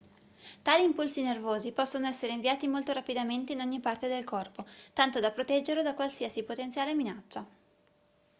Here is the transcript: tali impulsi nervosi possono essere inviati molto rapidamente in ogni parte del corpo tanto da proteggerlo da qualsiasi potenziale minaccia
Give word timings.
tali 0.63 0.83
impulsi 0.83 1.21
nervosi 1.21 1.73
possono 1.73 2.07
essere 2.07 2.31
inviati 2.33 2.67
molto 2.67 2.91
rapidamente 2.91 3.53
in 3.53 3.61
ogni 3.61 3.79
parte 3.79 4.07
del 4.07 4.23
corpo 4.23 4.65
tanto 4.93 5.19
da 5.19 5.29
proteggerlo 5.31 5.83
da 5.83 5.93
qualsiasi 5.93 6.41
potenziale 6.41 6.95
minaccia 6.95 7.47